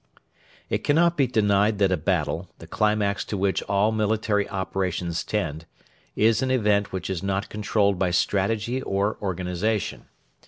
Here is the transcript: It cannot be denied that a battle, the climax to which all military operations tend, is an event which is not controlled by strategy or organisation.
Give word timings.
It 0.67 0.83
cannot 0.83 1.15
be 1.15 1.27
denied 1.27 1.77
that 1.77 1.91
a 1.91 1.95
battle, 1.95 2.49
the 2.57 2.65
climax 2.65 3.23
to 3.25 3.37
which 3.37 3.61
all 3.61 3.91
military 3.91 4.49
operations 4.49 5.23
tend, 5.23 5.67
is 6.15 6.41
an 6.41 6.49
event 6.49 6.91
which 6.91 7.07
is 7.07 7.21
not 7.21 7.49
controlled 7.49 7.99
by 7.99 8.09
strategy 8.09 8.81
or 8.81 9.17
organisation. 9.21 10.07